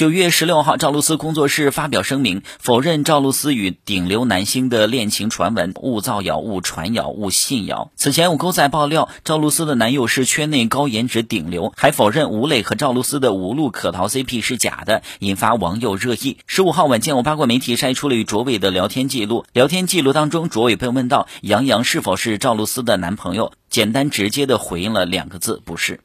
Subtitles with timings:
[0.00, 7.90] 九月十六号，赵露思工作室发表声明，否认赵露思与顶流男星的恋情传闻，勿造谣、勿传谣、勿信谣。
[7.96, 16.38] 此前，有狗仔爆料，赵露思的男友是圈内高颜值顶流，还否认吴磊和赵露思的无路可逃 CP 是假的，引发网友热议。
[16.46, 26.00] 十五号晚间，我八卦媒体晒出了与卓伟的聊天记录，聊天记录当中，卓伟被问到杨,洋是否是赵露思的男朋友，简单直接的回应了两个字：不是。